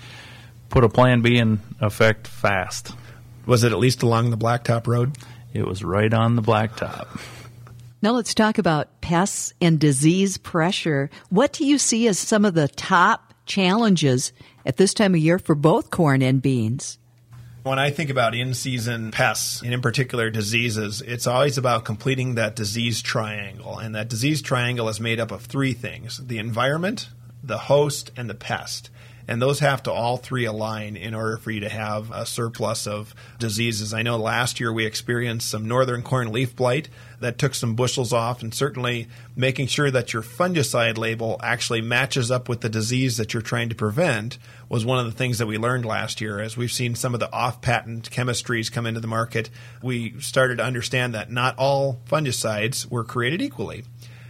put 0.71 0.85
a 0.85 0.89
plan 0.89 1.21
B 1.21 1.37
in 1.37 1.61
effect 1.83 2.27
fast. 2.27 2.93
Was 3.45 3.63
it 3.63 3.73
at 3.73 3.79
least 3.79 4.03
along 4.03 4.31
the 4.31 4.39
blacktop 4.39 4.87
road? 4.87 5.19
It 5.53 5.67
was 5.67 5.85
right 5.85 6.13
on 6.13 6.37
the 6.37 6.43
blacktop. 6.43 7.21
Now 8.01 8.13
let's 8.13 8.33
talk 8.33 8.57
about 8.57 9.03
pests 9.03 9.53
and 9.61 9.79
disease 9.79 10.39
pressure. 10.39 11.11
What 11.29 11.53
do 11.53 11.67
you 11.67 11.77
see 11.77 12.09
as 12.09 12.19
some 12.19 12.47
of 12.47 12.55
the 12.55 12.69
top 12.69 13.35
challenges 13.45 14.33
at 14.65 14.79
this 14.79 14.95
time 14.95 15.15
of 15.15 15.21
year 15.21 15.39
for 15.39 15.55
both 15.55 15.91
corn 15.91 16.23
and 16.23 16.41
beans? 16.41 16.99
When 17.65 17.79
I 17.79 17.91
think 17.91 18.09
about 18.09 18.35
in 18.35 18.55
season 18.55 19.11
pests, 19.11 19.61
and 19.61 19.75
in 19.75 19.83
particular 19.83 20.31
diseases, 20.31 21.03
it's 21.03 21.27
always 21.27 21.59
about 21.59 21.85
completing 21.85 22.37
that 22.37 22.57
disease 22.57 23.03
triangle. 23.03 23.79
And 23.79 23.95
that 23.95 24.09
disease 24.09 24.41
triangle 24.41 24.89
is 24.89 25.01
made 25.01 25.21
up 25.21 25.33
of 25.33 25.43
three 25.43 25.75
things 25.75 26.19
the 26.25 26.39
environment, 26.39 27.09
the 27.47 27.59
host, 27.59 28.11
and 28.17 28.29
the 28.29 28.35
pest. 28.35 28.91
And 29.29 29.43
those 29.43 29.59
have 29.59 29.83
to 29.85 29.93
all 29.93 30.17
three 30.17 30.45
align 30.45 30.97
in 30.97 31.13
order 31.13 31.37
for 31.37 31.51
you 31.51 31.61
to 31.61 31.69
have 31.69 32.13
a 32.13 32.25
surplus 32.25 32.87
of 32.87 33.13
diseases. 33.39 33.93
I 33.93 34.03
know 34.03 34.17
last 34.17 34.61
year 34.61 34.73
we 34.73 34.87
experienced 34.87 35.49
some 35.49 35.67
northern 35.67 36.03
corn 36.03 36.31
leaf 36.31 36.55
blight 36.55 36.89
that 37.19 37.37
took 37.37 37.55
some 37.55 37.75
bushels 37.75 38.13
off, 38.13 38.43
and 38.43 38.55
certainly 38.55 39.09
making 39.35 39.67
sure 39.67 39.91
that 39.91 40.13
your 40.13 40.23
fungicide 40.23 40.97
label 40.97 41.41
actually 41.43 41.81
matches 41.81 42.31
up 42.31 42.49
with 42.49 42.61
the 42.61 42.69
disease 42.69 43.17
that 43.17 43.35
you're 43.35 43.43
trying 43.43 43.69
to 43.69 43.75
prevent 43.75 44.39
was 44.69 44.85
one 44.85 44.99
of 44.99 45.07
the 45.07 45.19
things 45.19 45.39
that 45.39 45.47
we 45.47 45.59
learned 45.59 45.85
last 45.85 46.21
year. 46.21 46.41
As 46.41 46.57
we've 46.57 46.71
seen 46.71 46.95
some 46.95 47.15
of 47.15 47.21
the 47.21 47.33
off 47.33 47.61
patent 47.61 48.11
chemistries 48.11 48.71
come 48.71 48.87
into 48.87 49.01
the 49.01 49.07
market, 49.09 49.51
we 49.83 50.21
started 50.21 50.59
to 50.59 50.65
understand 50.65 51.15
that 51.15 51.33
not 51.33 51.57
all 51.59 52.01
fungicides 52.09 52.89
were 52.89 53.05
created 53.05 53.43
equally. 53.43 53.83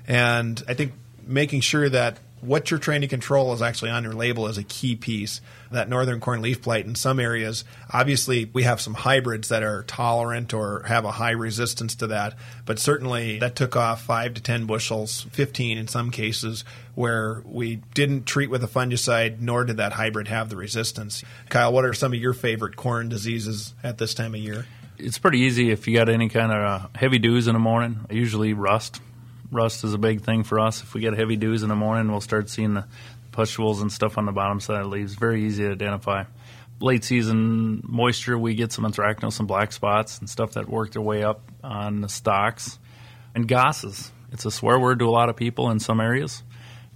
And 0.09 0.63
I 0.67 0.75
think 0.75 0.93
making 1.27 1.61
sure 1.61 1.89
that 1.89 2.19
what 2.47 2.71
you're 2.71 2.79
trying 2.79 3.01
to 3.01 3.09
control 3.09 3.53
is 3.53 3.61
actually 3.61 3.91
on 3.91 4.05
your 4.05 4.13
label 4.13 4.47
is 4.47 4.57
a 4.57 4.63
key 4.63 4.95
piece. 4.95 5.41
That 5.71 5.89
northern 5.89 6.21
corn 6.21 6.43
leaf 6.43 6.63
blight 6.63 6.87
in 6.87 6.95
some 6.95 7.19
areas, 7.19 7.65
obviously 7.91 8.45
we 8.53 8.63
have 8.63 8.81
some 8.81 8.95
hybrids 8.95 9.49
that 9.49 9.65
are 9.65 9.83
tolerant 9.83 10.55
or 10.55 10.85
have 10.87 11.05
a 11.05 11.11
high 11.11 11.33
resistance 11.33 11.97
to 11.97 12.07
that, 12.07 12.35
but 12.65 12.79
certainly 12.79 13.41
that 13.41 13.57
took 13.57 13.75
off 13.75 14.03
5 14.03 14.35
to 14.35 14.41
10 14.41 14.67
bushels, 14.67 15.27
15 15.33 15.77
in 15.77 15.89
some 15.89 16.11
cases 16.11 16.65
where 16.95 17.43
we 17.45 17.77
didn't 17.95 18.27
treat 18.27 18.49
with 18.49 18.63
a 18.63 18.69
fungicide 18.69 19.41
nor 19.41 19.65
did 19.65 19.79
that 19.79 19.93
hybrid 19.95 20.29
have 20.29 20.49
the 20.49 20.57
resistance. 20.57 21.25
Kyle, 21.49 21.73
what 21.73 21.85
are 21.85 21.93
some 21.93 22.13
of 22.13 22.21
your 22.21 22.33
favorite 22.33 22.77
corn 22.77 23.09
diseases 23.09 23.75
at 23.83 23.99
this 23.99 24.15
time 24.15 24.35
of 24.35 24.41
year? 24.41 24.67
It's 24.99 25.19
pretty 25.19 25.41
easy 25.41 25.71
if 25.73 25.87
you 25.87 25.97
got 25.97 26.09
any 26.09 26.29
kind 26.29 26.53
of 26.53 26.59
uh, 26.59 26.87
heavy 26.95 27.19
dews 27.19 27.49
in 27.49 27.53
the 27.53 27.59
morning, 27.59 28.07
usually 28.09 28.55
rust 28.55 29.01
rust 29.51 29.85
is 29.85 29.95
a 29.95 29.99
big 29.99 30.23
thing 30.23 30.45
for 30.45 30.61
us. 30.61 30.83
If 30.83 30.95
we 30.95 31.01
get 31.01 31.15
heavy 31.15 31.37
dews 31.37 31.63
in 31.63 31.69
the 31.69 31.77
morning, 31.77 32.11
we'll 32.11 32.21
start 32.21 32.49
seeing 32.49 32.75
the 32.75 32.87
pustules 33.33 33.83
and 33.83 33.93
stuff 33.93 34.19
on 34.19 34.27
the 34.27 34.33
bottom 34.33 34.61
side 34.61 34.79
of 34.79 34.85
the 34.85 34.89
leaves. 34.91 35.15
Very 35.15 35.45
easy 35.45 35.65
to 35.65 35.73
identify. 35.73 36.25
Late 36.81 37.05
season 37.05 37.83
moisture, 37.85 38.37
we 38.37 38.55
get 38.55 38.73
some 38.73 38.85
anthracnose, 38.85 39.39
and 39.39 39.49
black 39.49 39.73
spots, 39.73 40.19
and 40.19 40.29
stuff 40.29 40.53
that 40.53 40.69
work 40.69 40.93
their 40.93 41.03
way 41.03 41.23
up 41.23 41.41
on 41.63 42.01
the 42.01 42.09
stalks. 42.09 42.79
And 43.35 43.47
Goss's. 43.49 44.13
It's 44.33 44.45
a 44.45 44.51
swear 44.51 44.79
word 44.79 44.99
to 44.99 45.07
a 45.07 45.11
lot 45.11 45.29
of 45.29 45.37
people 45.37 45.71
in 45.71 45.81
some 45.81 46.01
areas. 46.01 46.43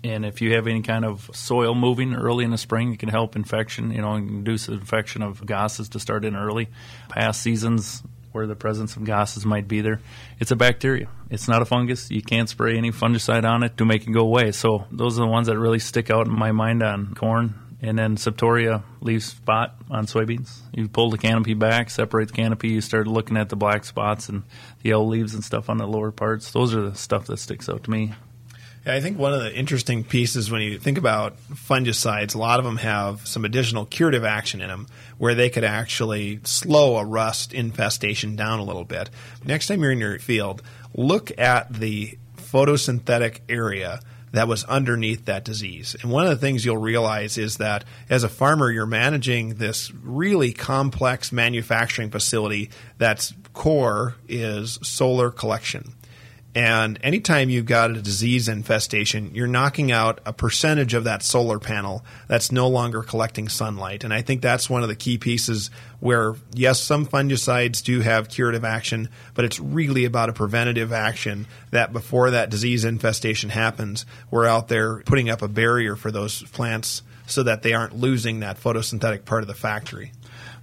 And 0.02 0.24
if 0.24 0.40
you 0.40 0.54
have 0.54 0.66
any 0.66 0.82
kind 0.82 1.04
of 1.04 1.30
soil 1.34 1.74
moving 1.74 2.14
early 2.14 2.44
in 2.44 2.50
the 2.50 2.58
spring, 2.58 2.92
it 2.92 2.98
can 2.98 3.10
help 3.10 3.36
infection, 3.36 3.90
you 3.90 4.00
know, 4.00 4.14
induce 4.14 4.68
infection 4.68 5.22
of 5.22 5.44
Goss's 5.44 5.90
to 5.90 6.00
start 6.00 6.24
in 6.24 6.34
early. 6.34 6.68
Past 7.08 7.42
seasons, 7.42 8.02
where 8.32 8.46
the 8.46 8.54
presence 8.54 8.96
of 8.96 9.04
Goss's 9.04 9.44
might 9.44 9.68
be 9.68 9.80
there. 9.80 10.00
It's 10.38 10.50
a 10.50 10.56
bacteria. 10.56 11.08
It's 11.30 11.48
not 11.48 11.62
a 11.62 11.64
fungus. 11.64 12.10
You 12.10 12.22
can't 12.22 12.48
spray 12.48 12.76
any 12.76 12.90
fungicide 12.90 13.44
on 13.44 13.62
it 13.62 13.76
to 13.78 13.84
make 13.84 14.06
it 14.06 14.12
go 14.12 14.22
away. 14.22 14.52
So 14.52 14.86
those 14.90 15.18
are 15.18 15.22
the 15.22 15.30
ones 15.30 15.46
that 15.48 15.58
really 15.58 15.78
stick 15.78 16.10
out 16.10 16.26
in 16.26 16.38
my 16.38 16.52
mind 16.52 16.82
on 16.82 17.14
corn. 17.14 17.54
And 17.82 17.98
then 17.98 18.16
Septoria 18.16 18.82
leaf 19.00 19.24
spot 19.24 19.74
on 19.90 20.06
soybeans. 20.06 20.58
You 20.74 20.86
pull 20.88 21.10
the 21.10 21.16
canopy 21.16 21.54
back, 21.54 21.88
separate 21.88 22.28
the 22.28 22.34
canopy, 22.34 22.68
you 22.68 22.82
start 22.82 23.06
looking 23.06 23.38
at 23.38 23.48
the 23.48 23.56
black 23.56 23.84
spots 23.84 24.28
and 24.28 24.42
the 24.82 24.90
yellow 24.90 25.06
leaves 25.06 25.32
and 25.34 25.42
stuff 25.42 25.70
on 25.70 25.78
the 25.78 25.86
lower 25.86 26.10
parts. 26.10 26.52
Those 26.52 26.74
are 26.74 26.82
the 26.82 26.94
stuff 26.94 27.26
that 27.26 27.38
sticks 27.38 27.68
out 27.68 27.84
to 27.84 27.90
me. 27.90 28.12
I 28.86 29.00
think 29.00 29.18
one 29.18 29.34
of 29.34 29.42
the 29.42 29.54
interesting 29.54 30.04
pieces 30.04 30.50
when 30.50 30.62
you 30.62 30.78
think 30.78 30.96
about 30.96 31.36
fungicides, 31.52 32.34
a 32.34 32.38
lot 32.38 32.58
of 32.58 32.64
them 32.64 32.78
have 32.78 33.26
some 33.26 33.44
additional 33.44 33.84
curative 33.84 34.24
action 34.24 34.62
in 34.62 34.68
them 34.68 34.86
where 35.18 35.34
they 35.34 35.50
could 35.50 35.64
actually 35.64 36.40
slow 36.44 36.96
a 36.96 37.04
rust 37.04 37.52
infestation 37.52 38.36
down 38.36 38.58
a 38.58 38.64
little 38.64 38.86
bit. 38.86 39.10
Next 39.44 39.66
time 39.66 39.82
you're 39.82 39.92
in 39.92 39.98
your 39.98 40.18
field, 40.18 40.62
look 40.94 41.30
at 41.38 41.72
the 41.74 42.18
photosynthetic 42.38 43.40
area 43.50 44.00
that 44.32 44.48
was 44.48 44.64
underneath 44.64 45.26
that 45.26 45.44
disease. 45.44 45.94
And 46.00 46.10
one 46.10 46.24
of 46.24 46.30
the 46.30 46.36
things 46.36 46.64
you'll 46.64 46.76
realize 46.76 47.36
is 47.36 47.58
that 47.58 47.84
as 48.08 48.24
a 48.24 48.28
farmer, 48.28 48.70
you're 48.70 48.86
managing 48.86 49.56
this 49.56 49.92
really 49.92 50.52
complex 50.52 51.32
manufacturing 51.32 52.10
facility 52.10 52.70
that's 52.96 53.34
core 53.52 54.14
is 54.28 54.78
solar 54.82 55.30
collection. 55.30 55.94
And 56.54 56.98
anytime 57.04 57.48
you've 57.48 57.66
got 57.66 57.92
a 57.92 58.02
disease 58.02 58.48
infestation, 58.48 59.34
you're 59.34 59.46
knocking 59.46 59.92
out 59.92 60.20
a 60.26 60.32
percentage 60.32 60.94
of 60.94 61.04
that 61.04 61.22
solar 61.22 61.60
panel 61.60 62.04
that's 62.26 62.50
no 62.50 62.66
longer 62.66 63.02
collecting 63.02 63.48
sunlight. 63.48 64.02
And 64.02 64.12
I 64.12 64.22
think 64.22 64.42
that's 64.42 64.68
one 64.68 64.82
of 64.82 64.88
the 64.88 64.96
key 64.96 65.16
pieces 65.16 65.70
where, 66.00 66.34
yes, 66.52 66.80
some 66.80 67.06
fungicides 67.06 67.84
do 67.84 68.00
have 68.00 68.28
curative 68.28 68.64
action, 68.64 69.10
but 69.34 69.44
it's 69.44 69.60
really 69.60 70.04
about 70.04 70.28
a 70.28 70.32
preventative 70.32 70.92
action 70.92 71.46
that 71.70 71.92
before 71.92 72.32
that 72.32 72.50
disease 72.50 72.84
infestation 72.84 73.50
happens, 73.50 74.04
we're 74.30 74.46
out 74.46 74.66
there 74.66 75.02
putting 75.02 75.30
up 75.30 75.42
a 75.42 75.48
barrier 75.48 75.94
for 75.94 76.10
those 76.10 76.42
plants 76.50 77.02
so 77.26 77.44
that 77.44 77.62
they 77.62 77.74
aren't 77.74 77.94
losing 77.94 78.40
that 78.40 78.60
photosynthetic 78.60 79.24
part 79.24 79.42
of 79.42 79.48
the 79.48 79.54
factory. 79.54 80.10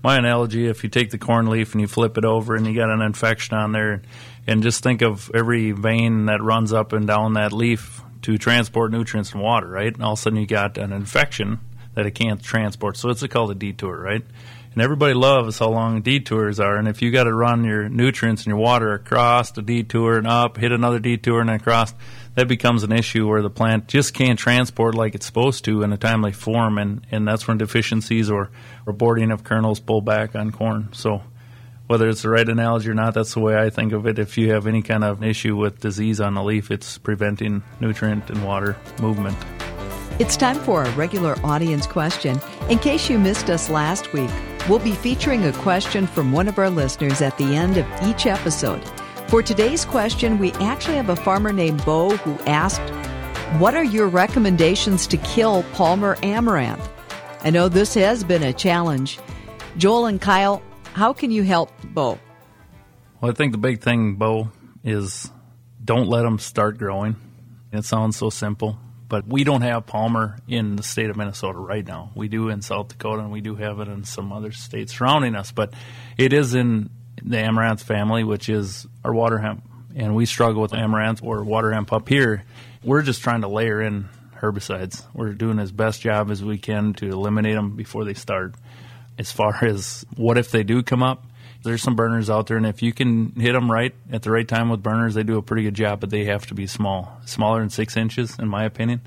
My 0.04 0.18
analogy, 0.18 0.68
if 0.68 0.84
you 0.84 0.90
take 0.90 1.12
the 1.12 1.18
corn 1.18 1.48
leaf 1.48 1.74
and 1.74 1.82
you 1.82 1.88
flip 1.88 2.18
it 2.18 2.26
over 2.26 2.56
and 2.56 2.66
you 2.66 2.76
got 2.76 2.90
an 2.90 3.02
infection 3.02 3.58
on 3.58 3.72
there, 3.72 4.02
and 4.46 4.64
just 4.64 4.82
think 4.84 5.02
of 5.02 5.30
every 5.34 5.72
vein 5.72 6.28
that 6.28 6.42
runs 6.42 6.72
up 6.72 6.94
and 6.94 7.06
down 7.06 7.34
that 7.34 7.52
leaf 7.52 8.02
to 8.22 8.38
transport 8.38 8.92
nutrients 8.92 9.34
and 9.34 9.42
water, 9.42 9.68
right? 9.68 9.94
And 9.94 10.04
all 10.04 10.14
of 10.14 10.20
a 10.20 10.22
sudden 10.22 10.40
you 10.40 10.48
got 10.48 10.78
an 10.78 10.94
infection 10.94 11.60
that 11.96 12.06
it 12.06 12.12
can't 12.12 12.42
transport. 12.42 12.96
So 12.98 13.10
it's 13.10 13.26
called 13.28 13.52
a 13.52 13.56
detour, 13.56 13.98
right? 14.00 14.24
And 14.74 14.82
everybody 14.84 15.16
loves 15.16 15.58
how 15.58 15.70
long 15.70 16.02
detours 16.02 16.60
are. 16.60 16.78
And 16.78 16.88
if 16.88 17.02
you 17.02 17.10
got 17.10 17.24
to 17.24 17.34
run 17.34 17.64
your 17.64 17.90
nutrients 17.90 18.44
and 18.44 18.52
your 18.52 18.58
water 18.58 18.94
across 18.94 19.52
the 19.52 19.64
detour 19.64 20.18
and 20.18 20.28
up, 20.28 20.58
hit 20.58 20.72
another 20.72 21.00
detour 21.00 21.42
and 21.42 21.50
across, 21.50 21.94
that 22.38 22.48
becomes 22.48 22.84
an 22.84 22.92
issue 22.92 23.28
where 23.28 23.42
the 23.42 23.50
plant 23.50 23.88
just 23.88 24.14
can't 24.14 24.38
transport 24.38 24.94
like 24.94 25.16
it's 25.16 25.26
supposed 25.26 25.66
to 25.66 25.82
in 25.82 25.92
a 25.92 25.98
timely 25.98 26.32
form. 26.32 26.78
And, 26.78 27.06
and 27.10 27.28
that's 27.28 27.48
when 27.48 27.58
deficiencies 27.58 28.30
or, 28.30 28.52
or 28.86 29.32
of 29.32 29.44
kernels 29.44 29.80
pull 29.80 30.02
back 30.02 30.36
on 30.36 30.52
corn. 30.52 30.90
So 30.92 31.24
whether 31.88 32.08
it's 32.08 32.22
the 32.22 32.30
right 32.30 32.48
analogy 32.48 32.92
or 32.92 32.94
not, 32.94 33.16
that's 33.16 33.34
the 33.34 33.40
way 33.40 33.58
I 33.58 33.72
think 33.72 33.92
of 33.92 34.06
it. 34.06 34.20
If 34.20 34.38
you 34.38 34.52
have 34.52 34.68
any 34.68 34.84
kind 34.84 35.04
of 35.04 35.24
issue 35.24 35.56
with 35.56 35.80
disease 35.80 36.22
on 36.22 36.36
the 36.36 36.44
leaf, 36.44 36.70
it's 36.70 37.00
preventing 37.00 37.64
nutrient 37.80 38.30
and 38.30 38.46
water 38.46 38.78
movement. 39.02 39.36
It's 40.20 40.38
time 40.38 40.60
for 40.60 40.86
our 40.86 40.92
regular 40.92 41.36
audience 41.44 41.88
question. 41.88 42.40
In 42.70 42.78
case 42.78 43.10
you 43.10 43.18
missed 43.18 43.50
us 43.50 43.72
last 43.72 44.14
week, 44.14 44.30
we'll 44.70 44.78
be 44.78 44.94
featuring 44.94 45.44
a 45.46 45.54
question 45.54 46.06
from 46.06 46.32
one 46.32 46.48
of 46.48 46.60
our 46.60 46.70
listeners 46.70 47.20
at 47.24 47.36
the 47.40 47.56
end 47.56 47.78
of 47.78 47.88
each 48.04 48.28
episode. 48.28 48.84
For 49.28 49.44
today's 49.44 49.84
question, 49.84 50.40
we 50.40 50.54
actually 50.54 50.96
have 50.96 51.10
a 51.10 51.16
farmer 51.18 51.52
named 51.52 51.84
Bo 51.84 52.12
who 52.12 52.40
asked, 52.46 52.80
What 53.60 53.76
are 53.76 53.84
your 53.84 54.08
recommendations 54.08 55.06
to 55.08 55.18
kill 55.18 55.64
Palmer 55.74 56.16
amaranth? 56.24 56.90
I 57.42 57.50
know 57.50 57.68
this 57.68 57.94
has 57.96 58.24
been 58.24 58.42
a 58.42 58.54
challenge. 58.54 59.20
Joel 59.76 60.06
and 60.06 60.22
Kyle, 60.22 60.62
how 60.94 61.12
can 61.12 61.30
you 61.30 61.44
help 61.44 61.72
Bo? 61.94 62.18
Well, 63.20 63.30
I 63.30 63.34
think 63.34 63.52
the 63.52 63.58
big 63.58 63.82
thing, 63.82 64.16
Bo, 64.16 64.50
is 64.86 65.30
don't 65.84 66.08
let 66.08 66.22
them 66.22 66.40
start 66.40 66.78
growing. 66.78 67.18
It 67.74 67.84
sounds 67.84 68.16
so 68.16 68.30
simple, 68.30 68.80
but 69.10 69.28
we 69.28 69.44
don't 69.44 69.62
have 69.62 69.86
Palmer 69.86 70.38
in 70.48 70.78
the 70.78 70.84
state 70.84 71.10
of 71.10 71.18
Minnesota 71.18 71.60
right 71.60 71.86
now. 71.86 72.12
We 72.16 72.30
do 72.30 72.48
in 72.48 72.62
South 72.62 72.88
Dakota, 72.88 73.24
and 73.24 73.32
we 73.34 73.42
do 73.42 73.56
have 73.56 73.82
it 73.82 73.90
in 73.90 74.06
some 74.06 74.32
other 74.32 74.54
states 74.54 74.98
surrounding 74.98 75.36
us, 75.36 75.52
but 75.52 75.74
it 76.18 76.32
is 76.32 76.54
in 76.54 76.92
the 77.24 77.40
amaranth 77.40 77.84
family, 77.84 78.24
which 78.24 78.50
is 78.50 78.88
our 79.04 79.14
water 79.14 79.38
hemp. 79.38 79.64
And 79.96 80.16
we 80.16 80.26
struggle 80.26 80.62
with 80.62 80.74
amaranth 80.74 81.24
or 81.24 81.44
water 81.44 81.74
hemp 81.74 81.92
up 81.92 82.08
here. 82.08 82.44
We're 82.84 83.02
just 83.02 83.22
trying 83.22 83.42
to 83.42 83.48
layer 83.48 83.82
in 83.82 84.10
herbicides. 84.36 85.04
We're 85.14 85.34
doing 85.34 85.60
as 85.60 85.72
best 85.72 86.02
job 86.02 86.30
as 86.30 86.44
we 86.44 86.58
can 86.58 86.94
to 86.96 87.10
eliminate 87.10 87.56
them 87.56 87.76
before 87.76 88.06
they 88.06 88.14
start 88.14 88.56
as 89.18 89.32
far 89.32 89.56
as 89.66 90.06
what 90.16 90.38
if 90.38 90.52
they 90.52 90.64
do 90.64 90.84
come 90.84 91.04
up. 91.04 91.24
There's 91.64 91.82
some 91.82 91.96
burners 91.96 92.30
out 92.30 92.48
there, 92.48 92.56
and 92.56 92.68
if 92.68 92.82
you 92.82 92.94
can 92.94 93.32
hit 93.32 93.54
them 93.54 93.70
right 93.70 93.94
at 94.12 94.22
the 94.22 94.32
right 94.32 94.48
time 94.48 94.70
with 94.70 94.84
burners, 94.84 95.16
they 95.16 95.24
do 95.24 95.38
a 95.38 95.42
pretty 95.42 95.64
good 95.64 95.74
job, 95.74 96.00
but 96.00 96.12
they 96.12 96.26
have 96.26 96.46
to 96.48 96.54
be 96.54 96.68
small, 96.68 97.20
smaller 97.26 97.60
than 97.60 97.72
six 97.72 97.98
inches, 97.98 98.38
in 98.40 98.48
my 98.48 98.64
opinion. 98.64 99.02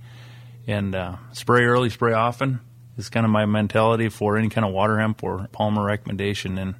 And 0.66 0.94
uh, 0.94 1.16
spray 1.32 1.64
early, 1.64 1.90
spray 1.90 2.12
often 2.12 2.60
is 2.98 3.08
kind 3.08 3.24
of 3.24 3.30
my 3.30 3.46
mentality 3.46 4.08
for 4.08 4.36
any 4.36 4.50
kind 4.50 4.66
of 4.66 4.72
water 4.72 4.98
hemp 4.98 5.22
or 5.22 5.48
Palmer 5.52 5.84
recommendation. 5.84 6.58
And 6.58 6.74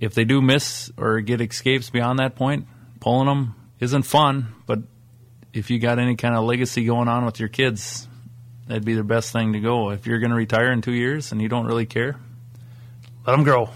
if 0.00 0.14
they 0.14 0.24
do 0.24 0.40
miss 0.40 0.90
or 0.96 1.20
get 1.20 1.40
escapes 1.40 1.90
beyond 1.90 2.18
that 2.18 2.36
point, 2.36 2.66
pulling 3.00 3.26
them 3.26 3.54
isn't 3.80 4.02
fun, 4.02 4.54
but 4.66 4.80
if 5.52 5.70
you 5.70 5.78
got 5.78 5.98
any 5.98 6.16
kind 6.16 6.34
of 6.34 6.44
legacy 6.44 6.84
going 6.84 7.08
on 7.08 7.24
with 7.24 7.40
your 7.40 7.48
kids, 7.48 8.08
that'd 8.66 8.84
be 8.84 8.94
the 8.94 9.04
best 9.04 9.32
thing 9.32 9.54
to 9.54 9.60
go. 9.60 9.90
If 9.90 10.06
you're 10.06 10.18
going 10.18 10.30
to 10.30 10.36
retire 10.36 10.72
in 10.72 10.82
two 10.82 10.92
years 10.92 11.32
and 11.32 11.40
you 11.40 11.48
don't 11.48 11.66
really 11.66 11.86
care, 11.86 12.16
let 13.26 13.32
them 13.32 13.44
grow. 13.44 13.70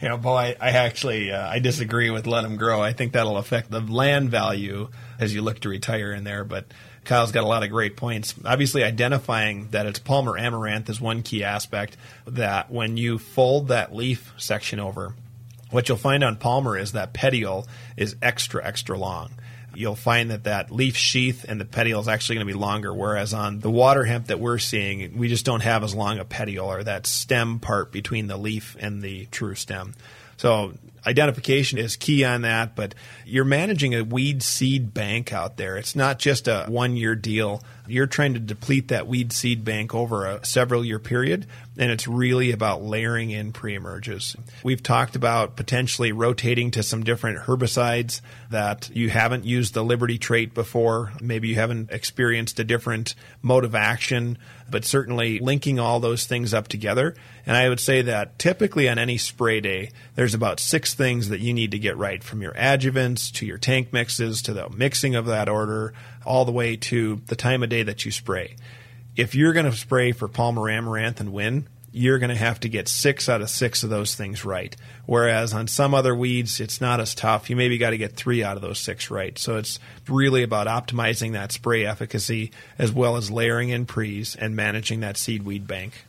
you 0.00 0.08
know, 0.08 0.16
boy, 0.16 0.56
I, 0.60 0.70
actually 0.70 1.32
uh, 1.32 1.48
I 1.48 1.58
disagree 1.58 2.10
with 2.10 2.26
let 2.26 2.42
them 2.42 2.56
grow. 2.56 2.82
I 2.82 2.92
think 2.92 3.12
that'll 3.12 3.36
affect 3.36 3.70
the 3.70 3.80
land 3.80 4.30
value 4.30 4.88
as 5.18 5.34
you 5.34 5.42
look 5.42 5.60
to 5.60 5.68
retire 5.68 6.12
in 6.12 6.24
there. 6.24 6.44
But 6.44 6.66
Kyle's 7.10 7.32
got 7.32 7.42
a 7.42 7.48
lot 7.48 7.64
of 7.64 7.70
great 7.70 7.96
points. 7.96 8.36
Obviously, 8.44 8.84
identifying 8.84 9.66
that 9.72 9.84
it's 9.84 9.98
Palmer 9.98 10.38
amaranth 10.38 10.88
is 10.88 11.00
one 11.00 11.22
key 11.22 11.42
aspect. 11.42 11.96
That 12.28 12.70
when 12.70 12.96
you 12.96 13.18
fold 13.18 13.66
that 13.68 13.92
leaf 13.92 14.32
section 14.36 14.78
over, 14.78 15.16
what 15.70 15.88
you'll 15.88 15.98
find 15.98 16.22
on 16.22 16.36
Palmer 16.36 16.78
is 16.78 16.92
that 16.92 17.12
petiole 17.12 17.66
is 17.96 18.14
extra 18.22 18.64
extra 18.64 18.96
long 18.96 19.32
you'll 19.72 19.94
find 19.94 20.32
that 20.32 20.44
that 20.44 20.70
leaf 20.72 20.96
sheath 20.96 21.44
and 21.48 21.60
the 21.60 21.64
petiole 21.64 22.00
is 22.00 22.08
actually 22.08 22.34
going 22.34 22.46
to 22.46 22.52
be 22.52 22.58
longer. 22.58 22.92
Whereas 22.92 23.32
on 23.32 23.60
the 23.60 23.70
water 23.70 24.04
hemp 24.04 24.26
that 24.26 24.40
we're 24.40 24.58
seeing, 24.58 25.16
we 25.16 25.28
just 25.28 25.44
don't 25.44 25.62
have 25.62 25.84
as 25.84 25.94
long 25.94 26.18
a 26.18 26.24
petiole 26.24 26.72
or 26.72 26.82
that 26.82 27.06
stem 27.06 27.60
part 27.60 27.92
between 27.92 28.26
the 28.26 28.36
leaf 28.36 28.76
and 28.80 29.00
the 29.00 29.26
true 29.26 29.54
stem. 29.54 29.94
So 30.38 30.74
identification 31.06 31.78
is 31.78 31.96
key 31.96 32.24
on 32.24 32.42
that, 32.42 32.76
but 32.76 32.94
you're 33.24 33.44
managing 33.44 33.94
a 33.94 34.02
weed 34.02 34.42
seed 34.42 34.92
bank 34.92 35.32
out 35.32 35.56
there. 35.56 35.76
It's 35.76 35.96
not 35.96 36.18
just 36.18 36.48
a 36.48 36.66
one 36.68 36.96
year 36.96 37.14
deal. 37.14 37.62
You're 37.90 38.06
trying 38.06 38.34
to 38.34 38.40
deplete 38.40 38.88
that 38.88 39.06
weed 39.06 39.32
seed 39.32 39.64
bank 39.64 39.94
over 39.94 40.26
a 40.26 40.44
several 40.44 40.84
year 40.84 40.98
period, 40.98 41.46
and 41.76 41.90
it's 41.90 42.06
really 42.06 42.52
about 42.52 42.82
layering 42.82 43.30
in 43.30 43.52
pre 43.52 43.74
emerges. 43.74 44.36
We've 44.62 44.82
talked 44.82 45.16
about 45.16 45.56
potentially 45.56 46.12
rotating 46.12 46.70
to 46.72 46.82
some 46.82 47.04
different 47.04 47.40
herbicides 47.40 48.20
that 48.50 48.90
you 48.94 49.10
haven't 49.10 49.44
used 49.44 49.74
the 49.74 49.84
Liberty 49.84 50.18
trait 50.18 50.54
before. 50.54 51.12
Maybe 51.20 51.48
you 51.48 51.56
haven't 51.56 51.90
experienced 51.90 52.60
a 52.60 52.64
different 52.64 53.14
mode 53.42 53.64
of 53.64 53.74
action, 53.74 54.38
but 54.70 54.84
certainly 54.84 55.38
linking 55.38 55.78
all 55.78 56.00
those 56.00 56.24
things 56.24 56.54
up 56.54 56.68
together. 56.68 57.14
And 57.46 57.56
I 57.56 57.68
would 57.68 57.80
say 57.80 58.02
that 58.02 58.38
typically 58.38 58.88
on 58.88 58.98
any 58.98 59.18
spray 59.18 59.60
day, 59.60 59.90
there's 60.14 60.34
about 60.34 60.60
six 60.60 60.94
things 60.94 61.30
that 61.30 61.40
you 61.40 61.52
need 61.52 61.72
to 61.72 61.78
get 61.78 61.96
right 61.96 62.22
from 62.22 62.42
your 62.42 62.52
adjuvants 62.52 63.32
to 63.34 63.46
your 63.46 63.58
tank 63.58 63.92
mixes 63.92 64.42
to 64.42 64.52
the 64.52 64.68
mixing 64.68 65.14
of 65.14 65.26
that 65.26 65.48
order 65.48 65.92
all 66.24 66.44
the 66.44 66.52
way 66.52 66.76
to 66.76 67.20
the 67.26 67.36
time 67.36 67.62
of 67.62 67.68
day 67.68 67.82
that 67.82 68.04
you 68.04 68.10
spray. 68.10 68.56
If 69.16 69.34
you're 69.34 69.52
going 69.52 69.66
to 69.66 69.72
spray 69.72 70.12
for 70.12 70.28
Palmer 70.28 70.68
amaranth 70.68 71.20
and 71.20 71.32
win, 71.32 71.66
you're 71.92 72.18
going 72.18 72.30
to 72.30 72.36
have 72.36 72.60
to 72.60 72.68
get 72.68 72.88
six 72.88 73.28
out 73.28 73.40
of 73.40 73.50
six 73.50 73.82
of 73.82 73.90
those 73.90 74.14
things 74.14 74.44
right. 74.44 74.76
Whereas 75.06 75.52
on 75.52 75.66
some 75.66 75.92
other 75.92 76.14
weeds, 76.14 76.60
it's 76.60 76.80
not 76.80 77.00
as 77.00 77.14
tough. 77.14 77.50
You 77.50 77.56
maybe 77.56 77.78
got 77.78 77.90
to 77.90 77.98
get 77.98 78.14
three 78.14 78.44
out 78.44 78.56
of 78.56 78.62
those 78.62 78.78
six 78.78 79.10
right. 79.10 79.36
So 79.38 79.56
it's 79.56 79.80
really 80.08 80.42
about 80.42 80.68
optimizing 80.68 81.32
that 81.32 81.50
spray 81.52 81.84
efficacy 81.84 82.52
as 82.78 82.92
well 82.92 83.16
as 83.16 83.30
layering 83.30 83.70
in 83.70 83.86
pre's 83.86 84.36
and 84.36 84.54
managing 84.54 85.00
that 85.00 85.16
seed 85.16 85.42
weed 85.42 85.66
bank. 85.66 86.04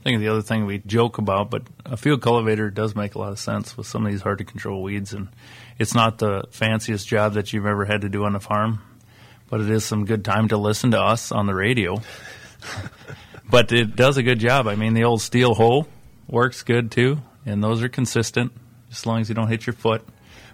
I 0.00 0.02
think 0.04 0.20
the 0.20 0.28
other 0.28 0.42
thing 0.42 0.64
we 0.64 0.78
joke 0.78 1.18
about, 1.18 1.50
but 1.50 1.62
a 1.84 1.96
field 1.96 2.22
cultivator 2.22 2.70
does 2.70 2.94
make 2.94 3.14
a 3.14 3.18
lot 3.18 3.32
of 3.32 3.38
sense 3.38 3.76
with 3.76 3.86
some 3.86 4.06
of 4.06 4.12
these 4.12 4.22
hard 4.22 4.38
to 4.38 4.44
control 4.44 4.82
weeds, 4.82 5.12
and 5.12 5.28
it's 5.78 5.94
not 5.94 6.18
the 6.18 6.44
fanciest 6.50 7.08
job 7.08 7.34
that 7.34 7.52
you've 7.52 7.66
ever 7.66 7.84
had 7.84 8.02
to 8.02 8.08
do 8.08 8.24
on 8.24 8.36
a 8.36 8.40
farm, 8.40 8.80
but 9.48 9.60
it 9.60 9.70
is 9.70 9.84
some 9.84 10.04
good 10.04 10.24
time 10.24 10.48
to 10.48 10.56
listen 10.56 10.92
to 10.92 11.00
us 11.00 11.32
on 11.32 11.46
the 11.46 11.54
radio. 11.54 12.00
but 13.50 13.72
it 13.72 13.96
does 13.96 14.16
a 14.16 14.22
good 14.22 14.38
job. 14.38 14.66
I 14.66 14.76
mean, 14.76 14.94
the 14.94 15.04
old 15.04 15.20
steel 15.20 15.54
hoe 15.54 15.86
works 16.28 16.62
good 16.62 16.90
too, 16.90 17.18
and 17.46 17.62
those 17.62 17.82
are 17.82 17.88
consistent 17.88 18.52
as 18.90 19.06
long 19.06 19.20
as 19.20 19.28
you 19.28 19.34
don't 19.34 19.48
hit 19.48 19.66
your 19.66 19.74
foot. 19.74 20.06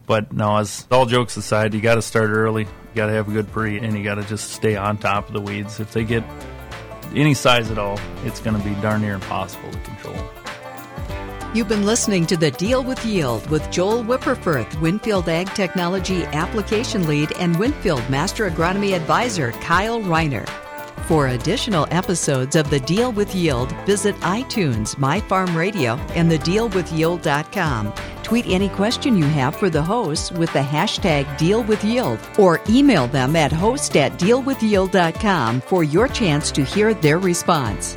But 0.07 0.33
no, 0.33 0.59
as 0.59 0.87
all 0.91 1.07
jokes 1.07 1.37
aside, 1.37 1.75
you 1.75 1.81
got 1.81 1.95
to 1.95 2.03
start 2.03 2.31
early. 2.31 2.65
You 2.65 2.95
got 2.95 3.07
to 3.07 3.13
have 3.13 3.29
a 3.29 3.33
good 3.33 3.51
pre, 3.51 3.79
and 3.79 3.97
you 3.97 4.05
got 4.05 4.17
to 4.17 4.25
just 4.25 4.51
stay 4.51 4.77
on 4.77 4.99
top 4.99 5.29
of 5.29 5.33
the 5.33 5.41
weeds. 5.41 5.81
If 5.81 5.93
they 5.93 6.05
get 6.05 6.23
any 7.15 7.35
size 7.35 7.71
at 7.71 7.79
all, 7.79 7.99
it's 8.25 8.41
going 8.41 8.61
to 8.61 8.69
be 8.69 8.75
darn 8.83 9.01
near 9.01 9.15
impossible 9.15 9.71
to 9.71 9.79
control. 9.81 10.44
You've 11.55 11.69
been 11.69 11.87
listening 11.87 12.27
to 12.27 12.37
The 12.37 12.51
Deal 12.51 12.83
with 12.83 13.07
Yield 13.07 13.49
with 13.49 13.71
Joel 13.71 14.03
Wipperfurth, 14.03 14.81
Winfield 14.81 15.29
Ag 15.29 15.47
Technology 15.55 16.25
Application 16.25 17.07
Lead, 17.07 17.31
and 17.39 17.57
Winfield 17.57 18.03
Master 18.11 18.51
Agronomy 18.51 18.97
Advisor 18.97 19.53
Kyle 19.53 20.01
Reiner. 20.01 20.49
For 21.07 21.29
additional 21.29 21.87
episodes 21.93 22.57
of 22.57 22.69
The 22.71 22.81
Deal 22.81 23.13
with 23.13 23.37
Yield, 23.37 23.71
visit 23.87 24.17
iTunes, 24.17 24.99
My 24.99 25.21
Farm 25.21 25.57
Radio, 25.57 25.95
and 26.17 26.29
thedealwithyield.com. 26.29 27.95
Tweet 28.25 28.47
any 28.49 28.69
question 28.71 29.17
you 29.17 29.25
have 29.27 29.55
for 29.55 29.71
the 29.71 29.83
hosts 29.83 30.33
with 30.33 30.53
the 30.55 30.59
hashtag 30.59 31.25
DealWithYield 31.39 32.37
or 32.37 32.61
email 32.69 33.07
them 33.07 33.37
at 33.37 33.53
host 33.53 33.97
at 33.97 34.19
dealwithyield.com 34.19 35.61
for 35.61 35.85
your 35.85 36.09
chance 36.09 36.51
to 36.51 36.65
hear 36.65 36.95
their 36.95 37.19
response. 37.19 37.95